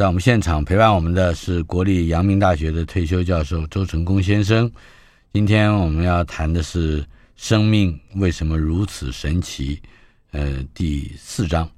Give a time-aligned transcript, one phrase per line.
[0.00, 4.72] 在我们现场陪伴我们的是国立阳明大学的退休教授周成功先生。
[5.34, 7.04] 今天我们要谈的是
[7.36, 9.78] 生命为什么如此神奇？
[10.30, 11.68] 呃，第四章。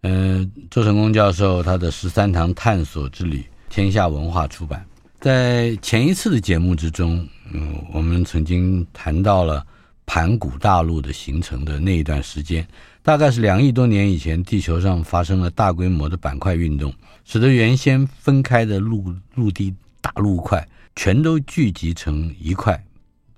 [0.00, 4.84] 呃，周成功教授他的十三堂探索之旅，天下文化出版。
[5.20, 9.64] 在前一次的节目之中，嗯，我们曾经谈到了
[10.06, 12.66] 盘古大陆的形成的那一段时间，
[13.02, 16.94] 大概是两亿多年以前，地球上发生了大规模的板块运动。
[17.24, 22.80] 使得原先分开的陆陆地大陆块全都聚集成一块，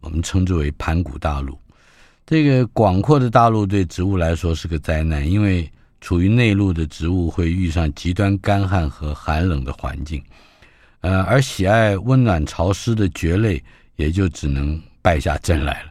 [0.00, 1.58] 我们称之为盘古大陆。
[2.27, 5.69] 这个广阔的大陆对植物来说是个灾难，因为
[6.02, 10.22] 处于内陆的植物会遇上极端干旱和寒冷的环境，
[11.00, 13.64] 呃，而喜爱温暖潮湿的蕨类
[13.96, 15.91] 也就只能败下阵来了。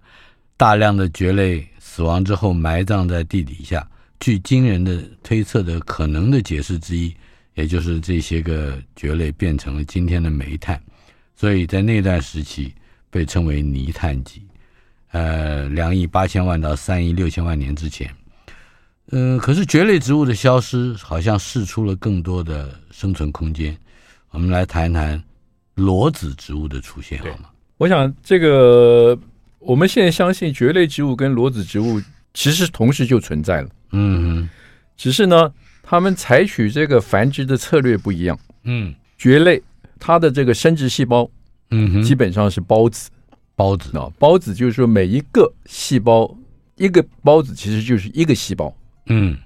[0.57, 3.87] 大量的蕨类死亡之后埋葬在地底下，
[4.19, 7.15] 据惊人的推测的可能的解释之一。
[7.53, 10.79] 也就是这些个蕨类变成了今天的煤炭，
[11.35, 12.71] 所以在那段时期
[13.09, 14.43] 被称为泥炭纪。
[15.09, 18.13] 呃，两亿八千万到三亿六千万年之前，
[19.09, 23.75] 呃，可是蕨类植物的消失好像释出了更多的生存空间。
[24.29, 25.19] 我们来谈谈
[25.73, 27.49] 裸子植物的出现，好吗？
[27.77, 29.17] 我想这个
[29.67, 32.01] 我们现在相信蕨类植物跟裸子植物
[32.33, 33.69] 其实同时就存在了。
[33.91, 34.49] 嗯哼，
[34.95, 35.51] 只是呢。
[35.89, 38.37] 他们采取这个繁殖的策略不一样。
[38.65, 39.63] 嗯，蕨类
[39.97, 41.31] 它的这个生殖细胞，
[41.71, 43.09] 嗯，基本上是孢子。
[43.55, 46.29] 孢子啊，孢子就是说每一个细胞，
[46.75, 48.75] 一个孢子其实就是一个细胞。
[49.05, 49.37] 嗯，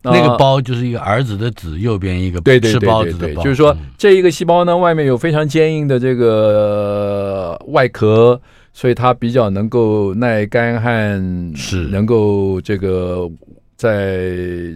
[0.00, 8.40] 那个孢就是一个儿子的子，右边一个对对对对对，就是说这一个细胞呢，外面有非常坚硬的这个外壳，
[8.74, 13.30] 所以它比较能够耐干旱，是能够这个。
[13.76, 14.30] 在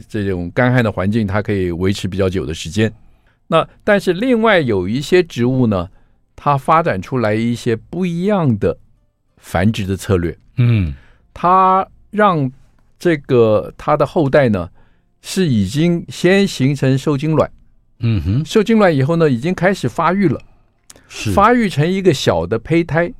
[0.09, 2.93] 这种干旱的环境，它可以维持比较久的时间。
[3.47, 5.89] 那但是另外有一些植物呢，
[6.35, 8.77] 它发展出来一些不一样的
[9.37, 10.37] 繁殖的策略。
[10.57, 10.93] 嗯，
[11.33, 12.51] 它让
[12.99, 14.69] 这个它的后代呢
[15.23, 17.51] 是已经先形成受精卵。
[18.01, 20.41] 嗯哼，受精卵以后呢，已经开始发育了，
[21.07, 23.11] 是发育成一个小的胚胎。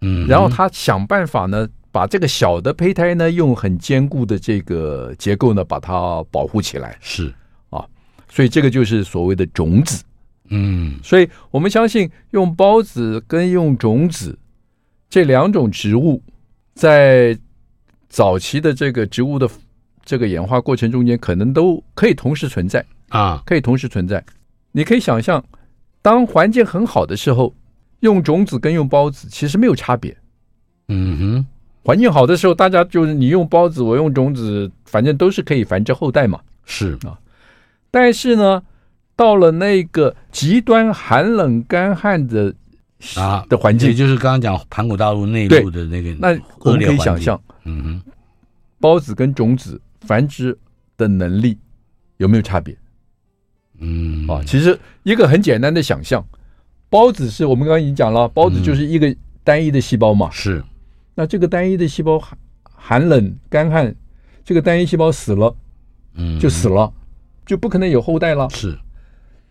[0.00, 1.68] 嗯，然后他想办法呢。
[1.92, 6.96] 把这个小的胚胎呢，用很坚固的这个结构呢，把它保护起来。
[7.00, 7.34] 是
[7.68, 7.84] 啊，
[8.28, 10.04] 所以这个就是所谓的种子。
[10.50, 14.38] 嗯，所以我们相信用孢子跟用种子
[15.08, 16.22] 这两种植物，
[16.74, 17.36] 在
[18.08, 19.50] 早期的这个植物的
[20.04, 24.24] 这个演化过程中间，可能都可以同时存在啊，可以同时存在。
[24.70, 25.44] 你可以想象，
[26.00, 27.52] 当环境很好的时候，
[28.00, 30.16] 用种子跟用孢子其实没有差别。
[30.88, 31.46] 嗯哼。
[31.82, 36.38] 环境好的时候，大家就是你用孢子，我用种子，反正都是可以繁殖后代嘛。
[36.66, 37.18] 是啊，
[37.90, 38.62] 但是呢，
[39.16, 42.54] 到了那个极端寒冷干旱的
[43.16, 48.02] 啊的环境，也就是刚刚讲盘古大陆内陆的那个，那我们可以想象，嗯哼，
[48.78, 50.56] 孢子跟种子繁殖
[50.98, 51.58] 的能力
[52.18, 52.76] 有没有差别？
[53.80, 56.22] 嗯啊，其实一个很简单的想象，
[56.90, 59.14] 孢子是我们刚刚已经讲了，孢子就是一个
[59.44, 60.64] 单一的细胞嘛，嗯、是。
[61.14, 63.94] 那这个单一的细胞寒寒冷干旱，
[64.44, 65.54] 这个单一细胞死了，
[66.14, 66.92] 嗯，就死了，
[67.46, 68.48] 就不可能有后代了。
[68.50, 68.76] 是，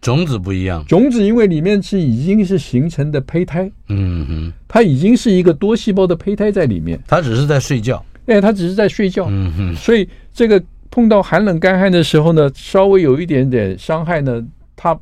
[0.02, 14.44] 种子不一样，种子因为里面是已经是形成的胚胎，嗯哼，它已经是一个多细胞的胚胎在里面，它只是在睡觉，哎，它只是在睡觉，嗯哼，所以这个碰到寒冷干旱的时候呢，稍微有一点点伤害呢，
[14.76, 15.00] 它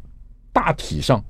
[0.51, 1.23] 大体上。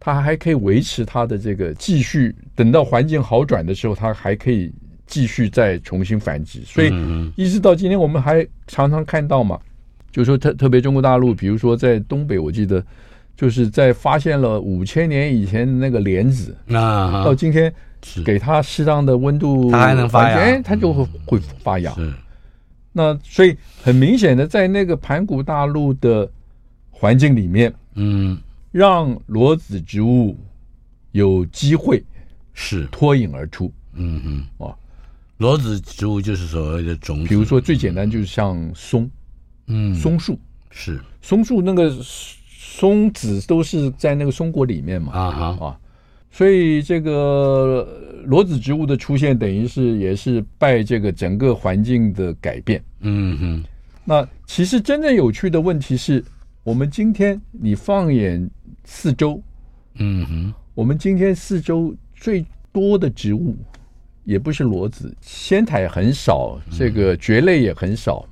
[0.00, 4.72] 它还可以维持它的这个继续，等到环境好转的时候，它还可以
[5.06, 6.60] 继续再重新繁殖。
[6.64, 6.92] 所以
[7.36, 9.58] 一直到今天，我们还常常看到嘛，
[10.12, 12.84] 就是说特特别中国大陆，比如说在东北，我记得
[13.36, 17.72] 就是在发现了五千年以前的那个莲子，啊，到今天
[18.24, 20.36] 给它适当的温度，它还能发芽。
[20.36, 21.92] 哎，它就会会发芽。
[21.94, 22.12] 是。
[22.92, 26.28] 那所以很明显的，在那个盘古大陆的
[26.90, 28.36] 环境里面，嗯
[28.70, 30.36] 让裸子植物
[31.12, 32.02] 有机会
[32.52, 32.86] 是。
[32.92, 33.72] 脱颖而出。
[33.94, 34.74] 嗯哼，啊，
[35.38, 39.10] 裸子植物就是所谓的种子，比如说最简单就是像松，
[39.66, 39.94] 嗯。
[39.94, 40.38] 松树，
[40.70, 41.00] 是。
[41.20, 41.90] 松树那个
[42.48, 45.66] 松子都是在那个松果里面嘛，啊哈。
[45.66, 45.80] 啊，
[46.30, 47.86] 所以这个
[48.24, 52.82] 裸子植物的出现，等于是也是拜这个整个环境的改变。
[53.00, 53.64] 嗯哼。
[54.04, 56.24] 那其实真正有趣的问题是，
[56.68, 58.46] 我们今天你放眼
[58.84, 59.42] 四周，
[59.94, 60.54] 嗯哼。
[60.74, 63.56] 我们今天四周最多的植物，
[64.24, 68.22] 也不是裸子，仙台很少，这个蕨类也很少。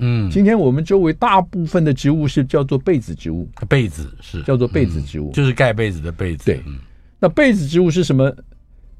[0.00, 4.42] 嗯，今天我们周围大部分的植物是叫做被子植物，被子是。
[4.42, 5.32] 叫做被子植物。
[5.32, 6.60] 就是盖被子的被子，对。
[6.66, 6.78] 嗯。
[7.18, 8.30] 那被子植物是什么？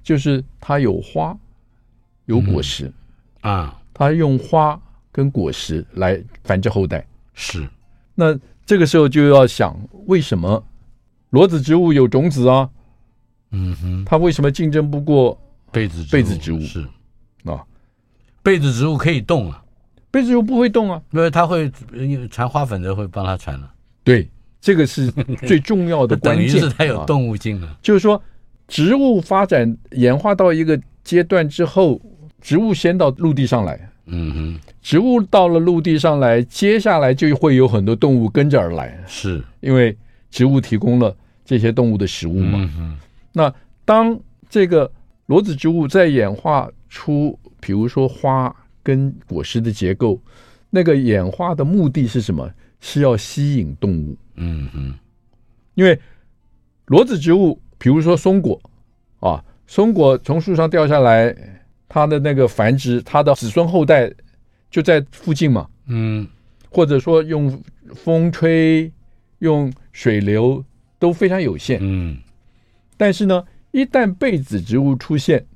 [0.02, 1.38] 就是它有花，
[2.24, 2.90] 有果实，
[3.42, 3.78] 啊。
[3.92, 4.80] 它用花
[5.12, 7.06] 跟果实来繁殖后代。
[7.34, 7.68] 是。
[8.14, 8.34] 那
[8.68, 9.74] 这个时候就要想，
[10.08, 10.62] 为什么？
[11.30, 12.68] 裸子植物有种子啊？
[13.50, 14.04] 嗯哼。
[14.04, 15.40] 它为什么竞争不过
[15.72, 16.60] 被子被子植物？
[16.60, 16.82] 是。
[17.44, 17.64] 啊？
[18.42, 19.64] 被子植物可以动啊，
[20.10, 21.00] 被子植物不会动啊？
[21.12, 21.72] 因为它会
[22.30, 23.72] 传花粉的会帮它传了，
[24.04, 24.28] 对，
[24.60, 25.10] 这个是
[25.46, 26.60] 最重要的关 等于键。
[26.60, 28.22] 是它有啊动物性了，就是说，
[28.66, 31.98] 植物发展演化到一个阶段之后，
[32.42, 39.96] 植物先到陆地上来，嗯哼植物到了陆地上来，接下来就会有很多动物跟着而来，是因为
[40.30, 41.14] 植物提供了
[41.44, 42.58] 这些动物的食物嘛。
[42.62, 42.98] 嗯哼
[43.32, 44.18] 那当
[44.48, 44.90] 这个
[45.26, 50.20] 裸子植物在演化出，比如说花跟果实的结构，
[50.70, 52.50] 那个演化的目的是什么？
[52.80, 54.16] 是要吸引动物。
[54.36, 54.94] 嗯哼
[55.74, 55.98] 因为
[56.86, 58.60] 裸子植物，比如说松果
[59.20, 61.34] 啊，松果从树上掉下来，
[61.88, 64.12] 它的那个繁殖，它的子孙后代
[64.70, 66.26] 就在附近嘛，嗯。
[66.70, 67.62] 或者说用
[67.94, 68.92] 风吹、
[69.38, 70.62] 用水流
[70.98, 71.78] 都非常有限。
[71.80, 72.18] 嗯。
[72.96, 75.46] 但是呢，一旦被子植物出现，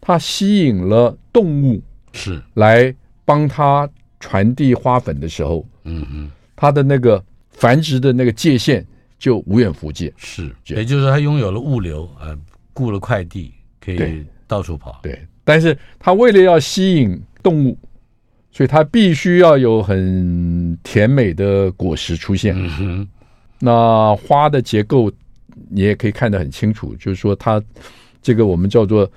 [0.00, 1.80] 它吸引了动物
[2.12, 2.42] 是。
[2.54, 2.92] 来
[3.24, 3.88] 帮它
[4.18, 8.84] 传递花粉的时候，嗯嗯它的那个繁殖的那个界限
[9.18, 10.12] 就无远弗届。
[10.16, 12.36] 是，也就是说它拥有了物流，呃，
[12.74, 17.76] 雇了快递，可以到处跑，对，但是它为了要吸引动物，
[18.50, 22.54] 所以它必须要有很甜美的果实出现。
[22.56, 23.06] 嗯
[23.64, 25.08] 那花的结构
[25.68, 27.62] 你也可以看得很清楚，就是说它
[28.20, 29.08] 这个我们叫做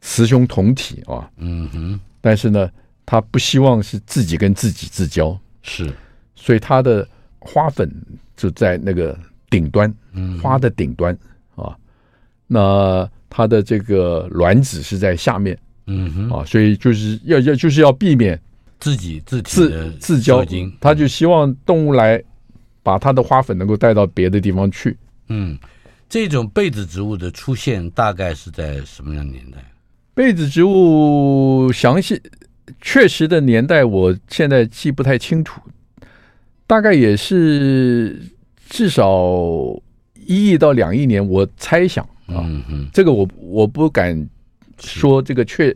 [0.00, 2.00] 雌雄同体啊，嗯哼。
[2.20, 2.70] 但是呢，
[3.04, 5.92] 它不希望是自己跟自己自交，是。
[6.34, 7.06] 所以它的
[7.38, 7.90] 花粉
[8.34, 9.18] 就在那个
[9.50, 11.16] 顶端，嗯花的顶端
[11.54, 11.76] 啊。
[12.46, 18.38] 那它的这个卵子是在下面嗯哼啊，所以就是要要就是要避免
[18.78, 20.44] 自己自自自交
[20.78, 22.22] 他就希望动物来
[22.82, 24.94] 把它的花粉能够带到别的地方去。
[25.28, 25.58] 嗯，
[26.10, 29.58] 这种被子植物的出现大概是在什么样的年代？
[30.12, 32.20] 被子植物详细
[32.82, 35.58] 确实的年代，我现在记不太清楚，
[36.66, 38.20] 大概也是
[38.68, 39.10] 至少
[40.26, 42.88] 一亿到两亿年，我猜想啊，嗯哼。
[42.92, 44.28] 这个我我不敢
[44.78, 45.74] 说这个确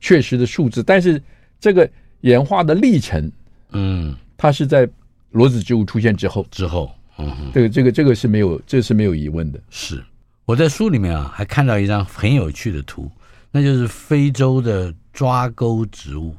[0.00, 1.22] 确实的数字，但是
[1.60, 1.88] 这个
[2.22, 3.30] 演化的历程，
[3.72, 4.16] 嗯。
[4.36, 4.88] 它是在
[5.30, 7.50] 裸子植物出现之后，之后，嗯哼。
[7.52, 9.60] 这个这个这个是没有这是没有疑问的。
[9.70, 10.02] 是。
[10.44, 13.10] 我在书里面啊还看到一张很有趣的图，
[13.50, 16.34] 那就是非洲的抓钩植物，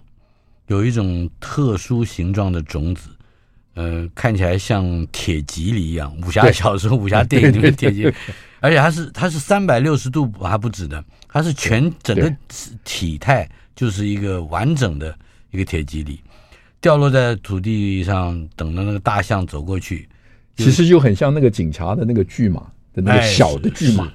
[0.66, 3.10] 有一种特殊形状的种子，
[3.76, 8.16] 呃，看起来像铁蒺藜一样，武侠小说、武侠电影里面铁蒺藜，
[8.60, 12.34] 而且它是它是三百六十度还不止的，它是全整个
[12.84, 15.16] 体态就是一个完整的
[15.52, 16.20] 一个铁蒺藜，
[16.82, 20.08] 掉落在土地上，等着那个大象走过去。
[20.58, 22.62] 其实就很像那个警察的那个巨马
[22.94, 24.14] 的那个小的巨马哎是，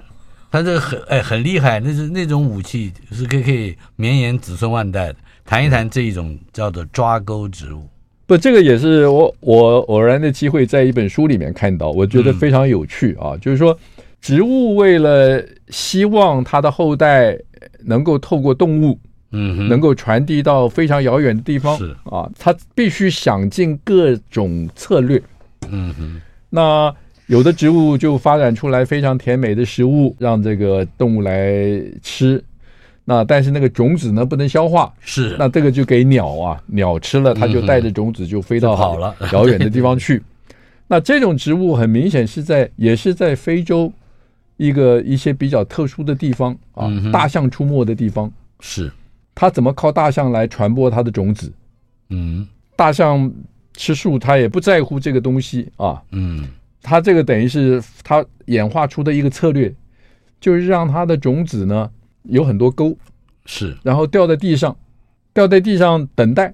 [0.51, 5.17] 它这个很哎很厉害，那是那种武器是可以可以绵延子孙万代的。
[5.47, 7.89] 谈一谈这一种叫做抓钩植物。
[8.27, 13.37] 不，这个也是我我偶然的机会在一本书里面看到，我觉得非常有趣啊。
[13.37, 13.79] 就是说，
[14.25, 17.39] 植物为了希望它的后代
[17.81, 18.99] 能够透过动物，
[19.33, 21.95] 嗯，能够传递到非常遥远的地方，是。
[22.05, 25.21] 啊，它必须想尽各种策略。
[25.69, 26.91] 嗯哼，那
[27.27, 31.63] 有的植物就发展出来非常甜美的食物，让这个动物来
[32.03, 32.43] 吃。
[33.05, 35.37] 那但是那个种子呢，不能消化，是。
[35.39, 39.15] 那这个就给鸟啊，鸟吃了，它就带着种子就飞到就跑了。
[39.35, 40.23] 遥远的地方去。
[40.89, 43.93] 那这种植物很明显是在也是在非洲
[44.57, 48.31] 一个一些比较特殊的地方啊，嗯大象出没的地方。
[48.61, 48.91] 是，
[49.35, 51.53] 它怎么靠大象来传播它的种子？
[52.11, 52.47] 嗯。
[52.77, 53.31] 大象
[53.75, 56.03] 吃树，它也不在乎这个东西啊。
[56.11, 56.47] 嗯。
[56.83, 59.75] 它这个等于是它演化出的一个策略，
[60.41, 61.91] 就是让它的种子呢
[62.25, 62.97] 有很多沟，
[63.47, 64.77] 是，然后掉在地上，
[65.33, 66.53] 掉在地上等待，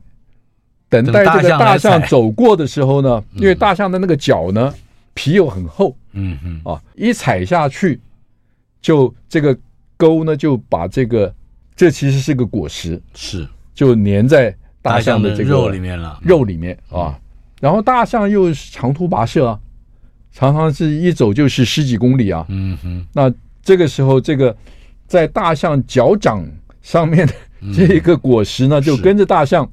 [0.88, 3.40] 等待这个大象走过的时候呢，嗯。
[3.42, 4.72] 因为大象的那个脚呢
[5.14, 5.96] 皮又很厚。
[6.12, 8.00] 嗯哼，啊，一踩下去，
[8.82, 9.56] 就这个
[9.96, 11.32] 沟呢就把这个
[11.76, 13.46] 这其实是个果实，是。
[13.72, 14.50] 就粘在
[14.82, 17.18] 大大象的这个肉里面了，肉里面啊，
[17.60, 19.60] 然后大象又长途跋涉啊，
[20.32, 22.44] 常常是一走就是十几公里啊。
[22.48, 24.54] 嗯哼，那这个时候，这个
[25.06, 26.44] 在大象脚掌
[26.82, 27.34] 上面的
[27.72, 29.70] 这一个果实呢，就跟着大象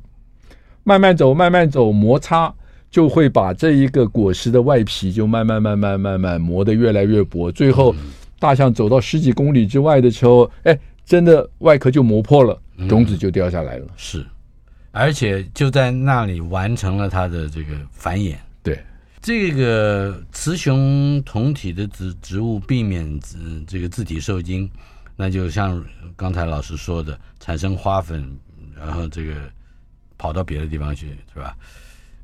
[0.83, 2.53] 慢慢走，慢慢走，摩擦
[2.89, 7.95] 就会把这一个果实的外皮就慢慢慢慢慢慢磨得越来越薄，最后
[8.39, 13.87] 大象走到十几公里之外的时候，哎，真的外壳就磨破了，种子就掉下来了。
[13.95, 14.25] 是，
[14.91, 18.35] 而且就在那里完成了它的这个繁衍。
[18.63, 18.79] 对。
[19.19, 24.69] 这个雌雄同体的植植物避免自这个自体受精，
[25.17, 25.83] 那就像
[26.15, 28.23] 刚才老师说的，产生花粉，
[28.77, 29.33] 然后这个
[30.17, 31.57] 跑到别的地方去，是吧？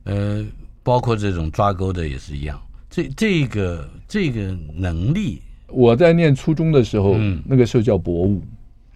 [0.03, 0.45] 呃，
[0.83, 2.61] 包括这种抓钩的也是一样。
[2.89, 8.41] 这这个这个能力我在念初中的时候，嗯那个时候叫博物，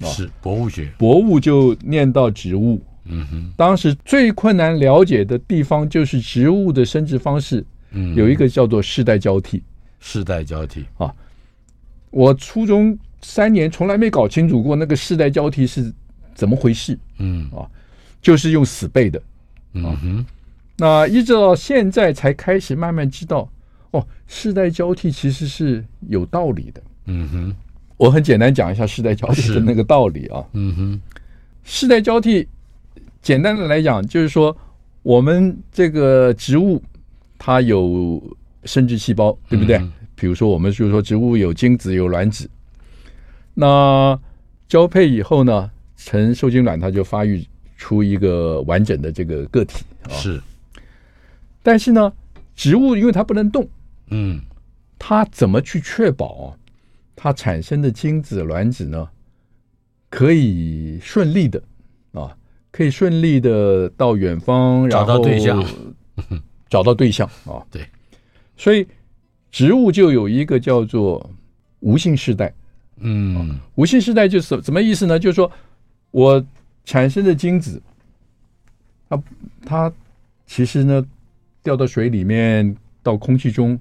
[0.02, 0.92] 哦是博物学。
[0.98, 2.82] 博物就念到植物。
[3.10, 9.64] 嗯哼，当时最困难了解的地方就是植物的生殖方式，嗯，有一个叫做世代交替。
[10.00, 11.14] 世代交替啊。
[12.10, 15.94] 我初中三年从来没搞清楚过那个世代交替是
[16.36, 17.66] 怎么回事，嗯啊
[18.22, 19.22] 就是用死背的。
[19.74, 20.26] 嗯哼，
[20.78, 23.50] 那一直到现在才开始慢慢知道，
[23.92, 26.82] 哦，世代交替其实是有道理的。
[27.06, 27.56] 嗯哼，
[27.98, 30.44] 我很简单讲一下世代交替的那个道理啊。
[30.54, 31.02] 嗯哼，
[31.64, 32.48] 世代交替，
[33.22, 34.56] 简单的来讲，就是说
[35.04, 36.82] 我们这个植物
[37.38, 38.22] 它有
[38.66, 39.78] 生殖细胞，对不对？
[39.78, 42.50] 嗯比如说，我们就是说植物有精子有卵子，
[43.54, 44.20] 那
[44.68, 47.46] 交配以后呢，成受精卵它就发育
[47.78, 50.10] 出一个完整的这个个体啊。
[50.10, 50.42] 是，
[51.68, 52.14] 但是呢，
[52.56, 53.68] 植物因为它不能动，
[54.10, 54.40] 嗯
[54.98, 56.48] 它怎么去确保啊，
[57.14, 59.10] 它产生的精子卵子呢，
[60.10, 61.62] 可以顺利的
[62.14, 62.34] 啊，
[62.72, 65.66] 可以顺利的到远方，然后 找到对象，
[66.70, 67.60] 找到对象啊。
[67.70, 67.86] 对，
[68.56, 68.88] 所以
[69.52, 71.30] 植物就有一个叫做
[71.82, 72.54] 无性世代。
[73.00, 75.20] 嗯无性世代就是什么意思呢？
[75.20, 75.52] 就是说
[76.12, 76.42] 我
[76.86, 77.82] 产生的精子，
[79.10, 79.22] 它
[79.66, 79.94] 它
[80.46, 81.06] 其实呢
[81.68, 83.78] 掉到水里面，到空气中，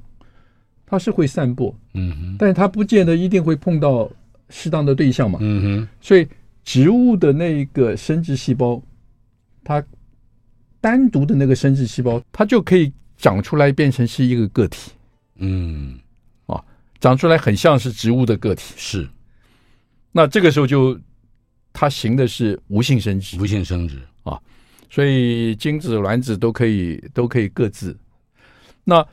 [0.85, 4.11] 它是会散播，嗯哼，但是它不见得一定会碰到
[4.51, 5.39] 适当的对象嘛。
[5.41, 6.27] 嗯哼，所以
[6.65, 8.83] 植物的那个生殖细胞，
[9.63, 9.81] 它
[10.81, 14.91] 单独的那个生殖细胞，它就可以长出来变成是一个个体，
[15.37, 15.97] 嗯
[16.47, 16.61] 啊
[16.99, 18.75] 长出来很像是植物的个体。
[18.77, 19.09] 是
[20.11, 20.99] 那这个时候就
[21.73, 24.03] 它行的是无性生殖，无性生殖，
[24.89, 27.97] 所以精子、卵子都可以都可以各自。
[28.85, 29.07] 那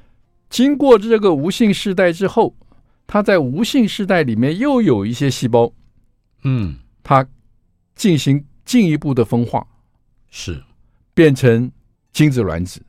[0.50, 2.56] 经过这个无性世代之后，
[3.08, 5.74] 它在无性世代里面又有一些细胞，
[6.44, 7.28] 嗯它
[7.96, 9.66] 进行进一步的分化，
[10.30, 10.62] 是，
[11.14, 11.72] 变成
[12.12, 12.82] 精子、卵子。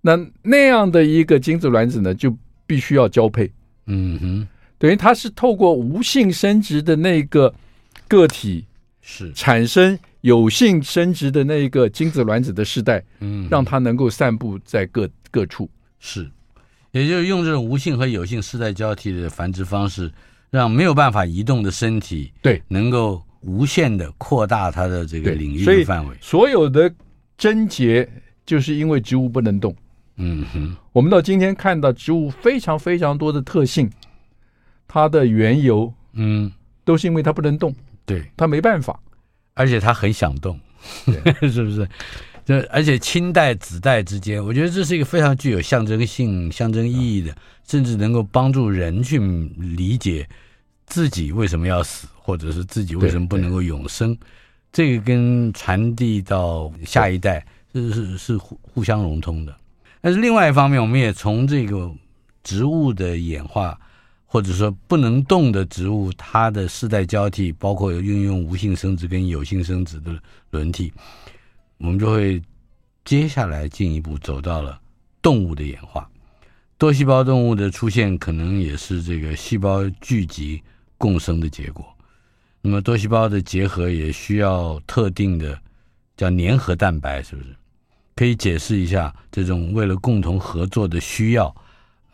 [0.00, 3.52] 那那样的一个精子、卵子呢，就必须要交配，
[3.86, 7.54] 嗯哼等于它是透过无性生殖的那个
[8.08, 8.64] 个体
[9.08, 13.46] 是，产生有性生殖的那一个精子、卵子的世代，嗯。
[13.48, 15.70] 让它能够散布在各各处。
[16.00, 16.28] 是，
[16.90, 20.10] 也就是用这种无性和有性世代交替的繁殖方式，
[20.50, 22.60] 让没有办法移动的身体对。
[22.66, 26.16] 能够无限的扩大它的这个领域的范围。
[26.20, 26.92] 所有的
[27.38, 28.08] 症结
[28.44, 29.72] 就是因为植物不能动。
[30.16, 33.88] 嗯哼，我们到今天看到植物非常非常多的特性，
[34.88, 36.50] 它的缘由嗯，
[36.84, 37.72] 都是因为它不能动，
[38.06, 38.98] 对，他没办法。
[39.52, 40.58] 而且他很想动，
[41.40, 41.88] 是不是？
[42.44, 47.34] 这而且亲代子代之间，我觉得这是一个非常具有象征性、象征意义的，
[47.66, 50.28] 甚至能够帮助人去理解
[50.86, 54.16] 自己为什么要死，或者是自己为什么不能够永生。
[54.70, 59.56] 这个跟传递到下一代是是是互互相融通的。
[60.00, 61.90] 但是另外一方面，我们也从这个
[62.44, 63.76] 植物的演化，
[64.36, 70.14] 或者说不能动的植物，它的世代交替，包括有运用无性生殖跟有性生殖的
[70.50, 70.92] 轮替，
[71.78, 72.42] 我们就会
[73.02, 74.78] 接下来进一步走到了
[75.22, 76.06] 动物的演化。
[76.76, 80.62] 多细胞动物的出现，可能也是这个细胞聚集
[80.98, 81.86] 共生的结果。
[82.60, 85.58] 那么多细胞的结合也需要特定的
[86.14, 87.56] 叫粘合蛋白，是不是？
[88.14, 91.56] 可以解释一下这种为了共同合作的需要，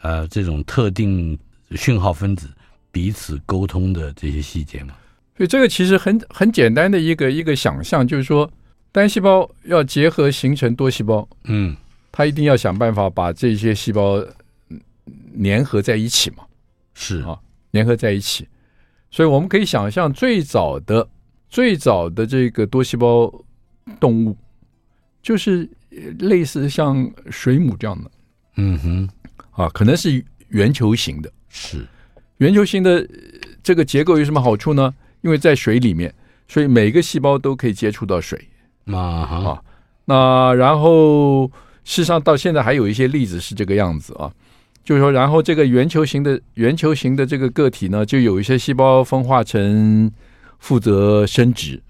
[0.03, 1.37] 呃，这种特定
[1.77, 2.49] 讯号分子
[2.91, 4.95] 彼此沟通的这些细节吗？
[5.37, 8.51] 所以这个其实很很简单的一个一个想象，就是说
[8.91, 11.75] 单细胞要结合形成多细胞，嗯，
[12.11, 14.23] 它一定要想办法把这些细胞
[15.43, 16.45] 粘合在一起嘛，
[16.95, 17.21] 是。
[17.23, 17.39] 啊，
[17.73, 18.47] 粘合在一起。
[19.11, 21.09] 所以我们可以想象最早的
[21.49, 23.33] 最早的这个多细胞
[23.99, 24.37] 动物，
[25.23, 25.69] 就是
[26.19, 28.11] 类似像水母这样的，
[28.57, 29.09] 嗯哼，
[29.51, 31.87] 啊，可能是圆球形的，是
[32.39, 33.07] 圆球形的
[33.63, 34.93] 这个结构有什么好处呢？
[35.21, 36.13] 因为在水里面，
[36.49, 38.49] 所以每个细胞都可以接触到水
[38.87, 39.63] 啊啊。
[40.07, 41.47] 那然后
[41.85, 44.33] 事实上到现在还有一些例子是这个样子啊。
[44.85, 50.11] 就是说，然后这个圆球形的圆球形的这个个体呢，就有一些细胞分化成
[50.59, 51.81] 负责生殖，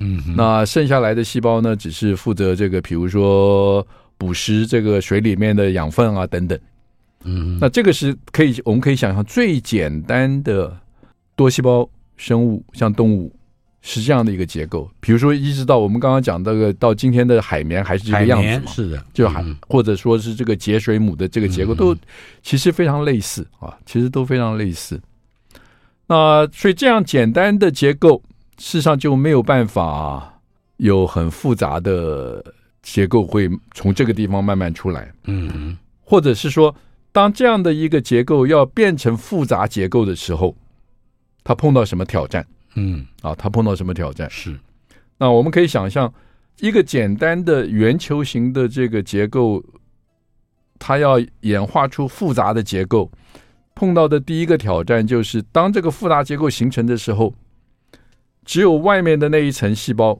[0.00, 3.86] 嗯，那剩下来的细胞呢，只是负责这个，比如说
[4.18, 6.58] 捕食这个水里面的养分啊等等，
[7.24, 10.76] 嗯，那这个是可以，我们可以想象最简单的
[11.36, 13.34] 多细胞生物，像动物。
[13.82, 21.96] 是这样的一个结构，比如说一直到我们刚刚讲这个，到今天的海绵还是这个样子嘛，是的，就还或者说是这个节水母的这个结构都
[22.42, 25.00] 其实非常类似啊，其实都非常类似。
[26.06, 28.22] 那所以这样简单的结构，
[28.58, 30.38] 事实上就没有办法
[30.76, 32.44] 有很复杂的
[32.82, 36.74] 结构会从这个地方慢慢出来，嗯，或者是说，
[37.12, 40.56] 当这样的一个结构要变成复杂结构的时候，
[41.42, 42.46] 它碰到什么挑战？
[42.74, 43.06] 嗯。
[43.22, 44.30] 啊，它碰到什么挑战？
[44.30, 44.58] 是，
[45.18, 46.12] 那我们可以想象，
[46.60, 49.62] 一个简单的圆球形的这个结构，
[50.78, 53.10] 它要演化出复杂的结构，
[53.74, 57.34] 碰到的第一个挑战就是，当这个复杂结构形成的时候，
[58.44, 60.18] 只有外面的那一层细胞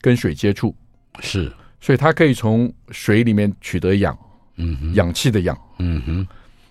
[0.00, 0.74] 跟水接触，
[1.20, 4.16] 是，所以它可以从水里面取得氧，
[4.58, 6.26] 嗯，氧气的氧，嗯哼，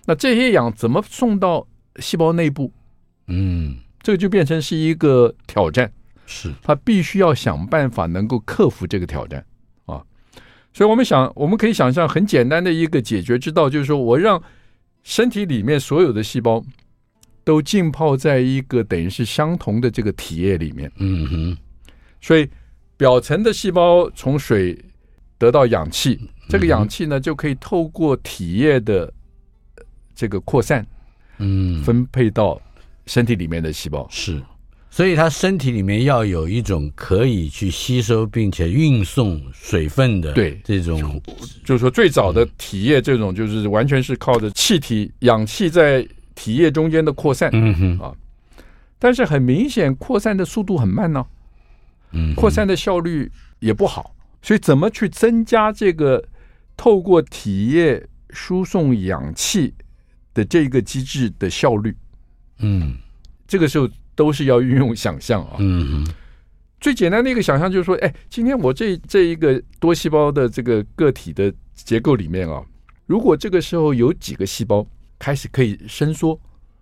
[0.06, 2.72] 那这些氧怎么送到细胞内部？
[3.26, 3.76] 嗯。
[4.00, 5.92] 这个就变成是一个挑战，
[6.24, 6.50] 是。
[6.62, 9.44] 他必须要想办法能够克服这个挑战。
[9.86, 10.00] 啊！
[10.72, 14.40] 所以我们想，我们可以想象很简单的一个解决之道，就是说我让
[15.02, 16.64] 身体里面所有的细胞
[17.44, 21.58] 都浸泡在一个等于是相同的这个体液里面，嗯哼，
[22.20, 22.48] 所以
[22.96, 24.78] 表层的细胞从水
[25.38, 29.12] 得到氧气，这个氧气呢就可以透过体液的
[30.14, 30.86] 这个扩散，
[31.38, 32.60] 嗯，分配到。
[33.10, 34.06] 身体里面的细胞。
[34.10, 34.38] 是，
[34.90, 40.60] 所以它身体里面要有一种可以去吸收并且运送水分的对。
[40.62, 41.18] 这种，
[41.64, 47.98] 就是说最早的体液这种就是完全是靠着气体氧气在体液中间的扩散，嗯哼。
[47.98, 48.12] 啊，
[48.98, 51.24] 但是很明显扩散的速度很慢呢，
[52.12, 56.24] 嗯，扩散的效率也不好，所以怎么去增加这个
[56.76, 59.74] 透过体液输送氧气
[60.32, 61.94] 的这个机制的效率？
[62.58, 62.96] 嗯，
[63.46, 65.56] 这个时候都是要运用想象啊。
[65.58, 66.06] 嗯，
[66.80, 72.62] 最简单的一个想象就是说，哎，今天我这这一个多细胞的这个个体的结构里面啊，
[73.06, 74.86] 如果这个时候有几个细胞
[75.18, 76.40] 开始可以伸缩，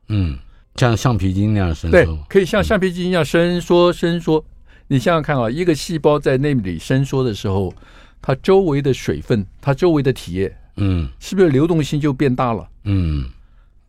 [0.08, 0.38] 嗯，
[0.76, 4.44] 像橡皮筋那样伸缩，对，可以像橡皮筋一样伸缩伸缩。
[4.88, 7.74] 你想想看啊，一个细胞在那里伸缩的时候，
[8.20, 12.68] 它周围的水分，它周围的体液，嗯，是不是流动性就变大了？
[12.84, 13.28] 嗯，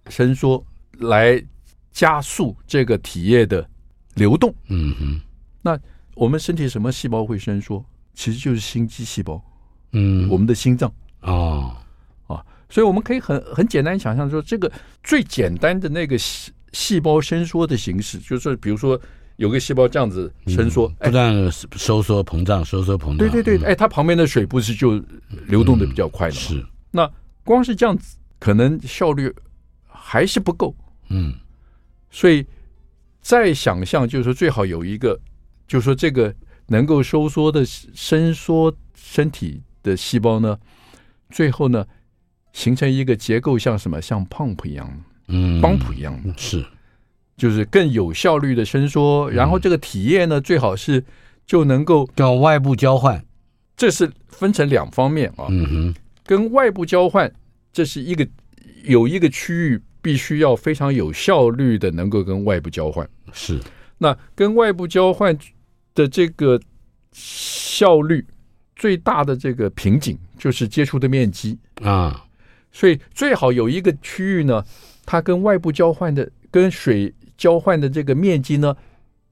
[0.10, 0.64] 伸缩
[1.00, 1.44] 来。
[1.90, 3.68] 加速这个体液的
[4.14, 4.54] 流动。
[4.68, 5.20] 嗯哼，
[5.64, 5.80] 那
[6.14, 7.84] 我们身体什么细胞会伸缩？
[8.14, 9.44] 其实就是心肌细胞。
[9.94, 10.94] 嗯，我们的心脏。
[11.22, 11.76] 哦，
[12.28, 14.72] 啊，所以我们可以很很简单想象说，这个
[15.04, 19.02] 最简单的那个细细胞伸缩的形式，就是比如说
[19.38, 23.18] 有个细胞这样子伸缩，不断收缩膨胀，收缩膨胀。
[23.18, 25.02] 对对对，哎，它旁边的水不是就
[25.48, 26.36] 流动的比较快吗？
[26.36, 26.66] 是。
[26.92, 27.10] 那
[27.44, 29.34] 光是这样子，可能效率
[29.88, 30.76] 还是不够。
[31.10, 31.34] 嗯。
[32.10, 32.46] 所以，
[33.22, 35.20] 再想象就是说，最好有一个，
[35.68, 36.34] 就是说这个
[36.68, 40.58] 能够收缩的伸缩身体的细胞呢，
[41.30, 41.86] 最后呢，
[42.54, 44.02] 形成一个结构，像什么？
[44.02, 46.66] 像 pump 一样，嗯，pump 一样，是，
[47.38, 49.30] 就是更有效率的伸缩。
[49.32, 51.02] 然后这个体液呢，最好是
[51.46, 53.24] 就能够跟外部交换，
[53.78, 55.46] 这是分成两方面啊。
[55.50, 55.96] 嗯哼，
[56.26, 57.32] 跟外部交换，
[57.72, 58.28] 这是一个
[58.84, 59.82] 有一个区域。
[60.00, 63.60] 必须要非常有效率的能够跟外部交换，是。
[63.98, 65.38] 那跟外部交换
[65.94, 66.58] 的这个
[67.12, 68.26] 效率
[68.74, 72.24] 最大的这个瓶颈就是接触的面积啊。
[72.72, 74.64] 所以最好有一个区域呢，
[75.06, 78.76] 它跟外部交换的、跟水交换的这个面积呢，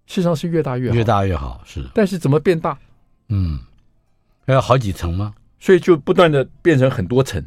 [0.06, 1.62] 事实上是越大越好，越大越好。
[1.66, 2.78] 是，但是怎么变大？
[3.30, 3.60] 嗯，
[4.46, 5.34] 还有好几层吗？
[5.60, 7.44] 所以就不断的变成很多层。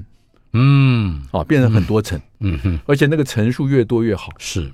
[0.53, 2.21] 嗯，啊，变成很多层。
[2.41, 4.33] 嗯哼，而且那个层数越多越好。
[4.39, 4.73] 是，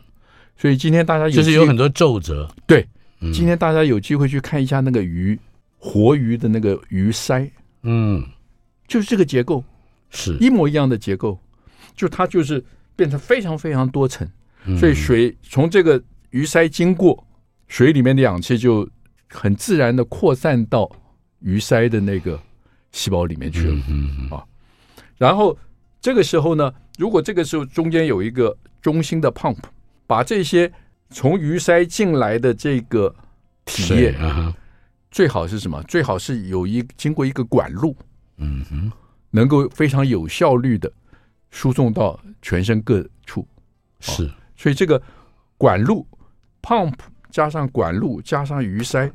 [0.57, 2.49] 所以今天大家有就是有很多皱褶。
[2.67, 2.87] 对，
[3.21, 5.39] 嗯、今天大家有机会去看一下那个鱼，
[5.79, 7.51] 活鱼的那个鱼鳃。
[7.83, 8.25] 嗯，
[8.87, 9.63] 就是这个结构，
[10.11, 11.39] 是一模一样的结构，
[11.95, 12.65] 就它就是
[12.97, 14.33] 变成非常非常多层，嗯、
[14.79, 17.27] 所以水从这个鱼鳃经过，
[17.69, 18.89] 水里面的氧气就
[19.29, 20.91] 很自然的扩散到
[21.41, 22.41] 鱼鳃的那个
[22.93, 23.75] 细胞里面去了。
[23.89, 24.45] 嗯嗯啊，
[25.17, 25.57] 然后
[26.01, 29.59] 这个时候呢，如果这个时候中间有一个中心的 pump，
[30.07, 30.73] 把这些
[31.11, 33.15] 从鱼鳃进来的这个
[33.65, 34.11] 体液。
[34.13, 34.55] 啊
[35.11, 35.81] 最好是什么？
[35.85, 37.97] 最好是有一经过一个管路，
[38.39, 38.91] 嗯哼，
[39.31, 40.93] 能够非常有效率的
[41.53, 43.47] 输送到全身各处。
[44.01, 45.01] 是，所以这个
[45.57, 46.07] 管路
[46.63, 46.95] pump
[47.31, 49.11] 加上管路加上鱼鳃，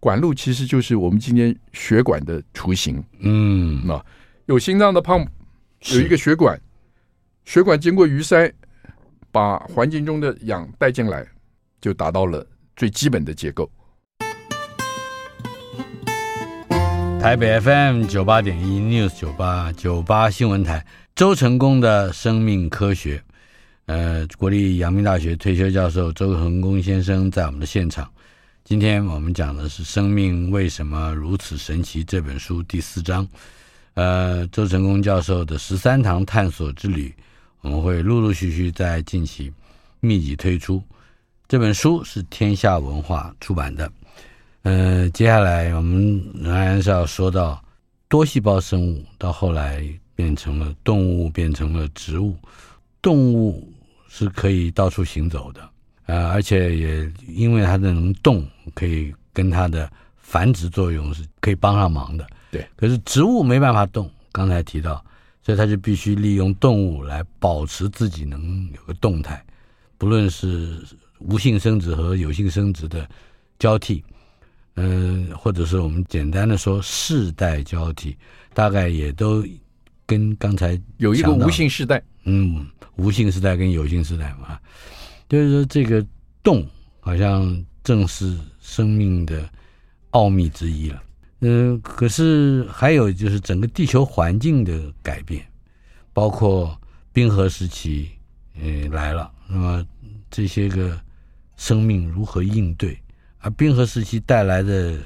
[0.00, 3.02] 管路其实就是我们今天血管的雏形。
[3.20, 4.04] 嗯，啊，
[4.46, 5.26] 有心脏的 pump
[5.92, 6.60] 有一个血管，
[7.44, 8.52] 血管经过鱼鳃，
[9.30, 11.26] 把环境中的氧带进来，
[11.80, 13.70] 就达到了最基本的结构。
[17.20, 23.22] 台北 FM 九八点一 News 九八九八新闻台，周成功的生命科学，
[23.86, 28.08] 呃，国立阳明大学退休教授周成功先生在我们的现场。
[28.64, 33.26] 今天我们讲的是《生命为什么如此神奇》这本书第四章，
[33.94, 37.12] 呃，周成功教授的十三堂探索之旅，
[37.60, 39.52] 我们会陆陆续续在近期
[39.98, 40.80] 密集推出。
[41.48, 43.90] 这本书是天下文化出版的。
[44.62, 47.60] 呃，接下来我们仍然是要说到
[48.08, 52.36] 多细胞生物，到后来变成了动物，变成了植物。
[53.02, 53.71] 动物
[54.14, 55.66] 是可以到处行走的，
[56.04, 62.26] 呃，而且也因为它的能动，可以跟它的繁殖作用是可以帮上忙的。
[62.50, 65.02] 对，可是植物没办法动，刚才提到，
[65.42, 69.42] 所以它就必须利用动物来保持自己能有个动态，
[69.96, 70.82] 不论是
[71.20, 73.08] 无性生殖和有性生殖的
[73.58, 74.04] 交替。
[74.74, 78.14] 嗯、呃，或者是我们简单的说世代交替，
[78.52, 79.42] 大概也都
[80.04, 84.58] 跟刚才有一个无性世代，嗯，无性时代跟有性时代嘛，
[85.28, 86.04] 就是说这个
[86.42, 86.66] 动
[87.00, 89.48] 好像正是生命的
[90.10, 91.02] 奥秘之一了。
[91.40, 95.44] 嗯、可是还有就是整个地球环境的改变，
[96.12, 96.80] 包括
[97.12, 98.10] 冰河时期，
[98.54, 99.84] 呃，来了，那么
[100.30, 100.96] 这些个
[101.56, 102.96] 生命如何应对？
[103.40, 104.96] 而冰河时期带来的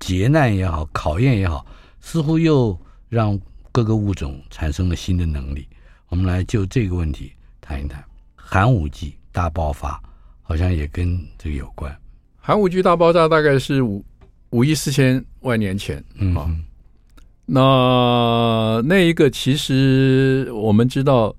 [0.00, 1.66] 劫难也好，考验也好，
[2.00, 3.38] 似乎又让
[3.70, 5.68] 各个物种产生了新的能力。
[6.14, 8.00] 我们来就这个问题谈一谈。
[8.36, 10.00] 寒武纪大爆发
[10.42, 11.92] 好像也跟这个有关。
[12.36, 14.04] 寒武纪大爆炸大概是五
[14.50, 16.48] 五亿四千万年前，嗯，啊，
[17.46, 21.34] 那那一个其实我们知道，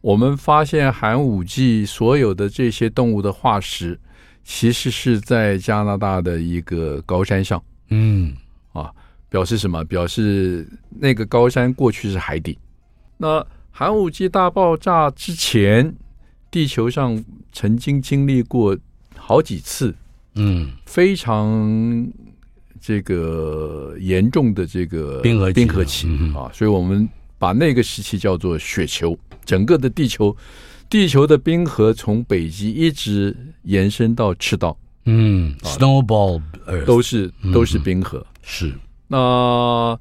[0.00, 3.96] 我们发现寒武纪所有的这些动物的化石。
[4.42, 8.34] 其实是在加拿大的一个高山上，嗯，
[8.72, 8.90] 啊，
[9.28, 9.84] 表示什么？
[9.84, 12.58] 表示那个高山过去是海底。
[13.16, 13.44] 那
[13.78, 15.94] 寒武纪大爆炸之前，
[16.50, 18.74] 地球上曾经经历过
[19.14, 19.94] 好几次，
[20.36, 22.10] 嗯，非常
[22.80, 30.34] 这个严重的这个冰河冰河期啊，所以我们把那个时期叫做雪球，整个的地球。
[30.88, 38.20] 地球的冰河从北极一直延伸到赤道，嗯，Snowball Earth 都是都是冰河。
[38.20, 38.74] 嗯、是。
[39.08, 40.00] 那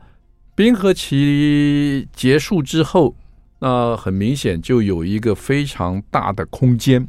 [0.56, 3.14] 冰河期结束之后，
[3.66, 7.04] 那很明显就有一个非常大的空间，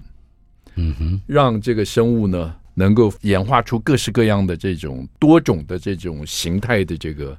[0.76, 7.36] 嗯哼，让这个生物呢能够演化出各式各样的这种多种的这种形态的这个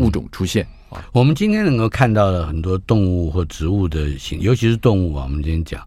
[0.00, 0.66] 物种出现。
[1.12, 5.86] 我们今天能够看到的很多动物或植物的形，尤其是动物啊，我们今天讲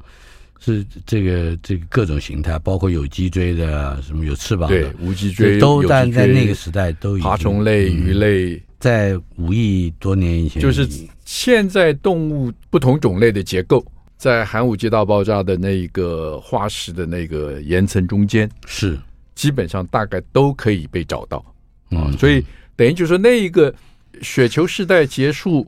[0.62, 10.88] 是这个这个各种形态，包括有脊椎的，什么有翅膀的，对，无脊椎都在在那个时代都已经爬虫类、鱼类，嗯，在五亿多年以前，就是
[11.26, 13.86] 现在动物不同种类的结构，
[14.18, 18.98] 在寒武纪大爆炸的那个化石的那个岩层中间，是
[19.36, 21.38] 基本上大概都可以被找到
[21.90, 22.44] 啊，嗯，所以
[22.76, 23.74] 等于就是说那一个。
[24.22, 25.66] 雪球时代结束，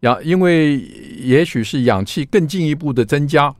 [0.00, 0.78] 氧因为
[1.20, 3.54] 也许是氧气更进一步的增加，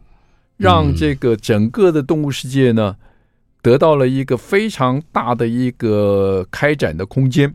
[0.57, 2.97] 让这个整个的动物世界呢
[3.63, 7.55] 得到了一个非常大的一个开展的空间。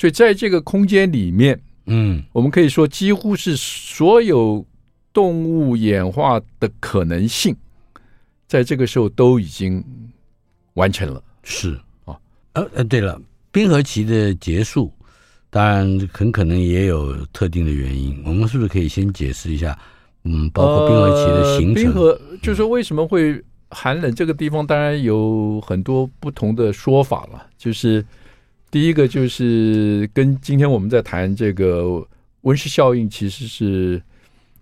[0.00, 4.64] 所以在这个空间里面，嗯，我们可以说几乎是所有
[5.12, 7.54] 动物演化的可能性，
[8.46, 9.84] 在这个时候都已经
[10.72, 11.22] 完成了。
[11.42, 12.18] 是啊，
[12.54, 13.20] 呃呃，对了，
[13.52, 14.90] 冰河期的结束，
[15.50, 18.22] 当然很可能也有特定的原因。
[18.24, 19.78] 我们是不是可以先解释一下？
[20.24, 24.14] 嗯，包括冰河期的形成，呃、冰河就是说为什么会寒冷？
[24.14, 27.46] 这个地方当然有很多不同的说法了。
[27.58, 28.02] 就是
[28.70, 32.06] 第一个，就是跟今天我们在谈这个
[32.42, 34.00] 温室效应，其实是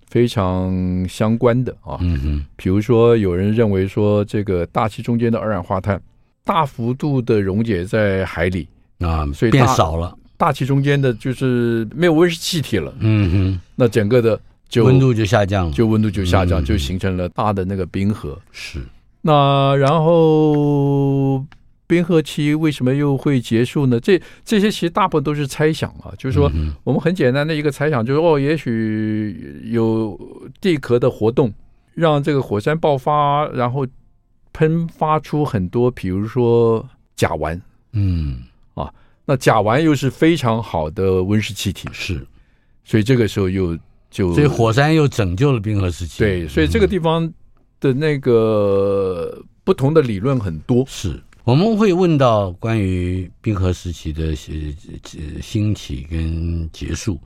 [0.09, 1.99] 非常相关的啊。
[2.01, 6.01] 嗯哼，比如说有人认为说，这个大气中间的二氧化碳
[6.45, 8.67] 大幅度的溶解在海里
[9.01, 10.17] 啊，所以变少了。
[10.37, 12.95] 大气中间的就是没有温室气体了。
[13.01, 14.41] 嗯哼，那整个的。
[14.69, 18.39] 就温度就下降了，就温度就下降，嗯，就形成了大的那个冰河。
[18.53, 18.79] 是，
[19.23, 21.43] 那然后
[21.89, 23.99] 冰河期为什么又会结束呢？
[23.99, 26.49] 这这些其实大部分都是猜想啊，就是说
[26.85, 30.17] 我们很简单的一个猜想，就是哦，也许有
[30.61, 31.53] 地壳的活动，
[31.95, 33.85] 让这个火山爆发，然后
[34.53, 37.61] 喷发出很多，比如说甲烷。
[37.93, 38.43] 嗯，
[38.75, 38.89] 啊，
[39.25, 42.25] 那甲烷又是非常好的温室气体，是，
[42.85, 43.77] 所以这个时候又。
[44.11, 46.21] 就所以火山又拯救了冰河时期。
[46.21, 47.31] 对，所以这个地方
[47.79, 50.83] 的那个不同的理论很多。
[50.89, 57.19] 是，我们会问到关于冰河时期的兴起跟结束。